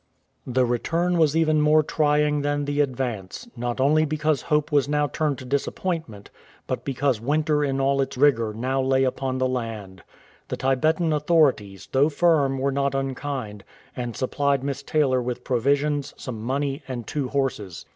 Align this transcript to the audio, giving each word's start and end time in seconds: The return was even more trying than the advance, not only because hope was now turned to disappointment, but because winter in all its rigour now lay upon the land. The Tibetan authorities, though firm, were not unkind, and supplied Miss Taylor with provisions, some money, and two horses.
The 0.47 0.65
return 0.65 1.19
was 1.19 1.37
even 1.37 1.61
more 1.61 1.83
trying 1.83 2.41
than 2.41 2.65
the 2.65 2.81
advance, 2.81 3.47
not 3.55 3.79
only 3.79 4.03
because 4.03 4.41
hope 4.41 4.71
was 4.71 4.89
now 4.89 5.05
turned 5.05 5.37
to 5.37 5.45
disappointment, 5.45 6.31
but 6.65 6.83
because 6.83 7.21
winter 7.21 7.63
in 7.63 7.79
all 7.79 8.01
its 8.01 8.17
rigour 8.17 8.51
now 8.51 8.81
lay 8.81 9.03
upon 9.03 9.37
the 9.37 9.47
land. 9.47 10.01
The 10.47 10.57
Tibetan 10.57 11.13
authorities, 11.13 11.87
though 11.91 12.09
firm, 12.09 12.57
were 12.57 12.71
not 12.71 12.95
unkind, 12.95 13.63
and 13.95 14.15
supplied 14.15 14.63
Miss 14.63 14.81
Taylor 14.81 15.21
with 15.21 15.43
provisions, 15.43 16.15
some 16.17 16.41
money, 16.41 16.81
and 16.87 17.05
two 17.05 17.27
horses. 17.27 17.85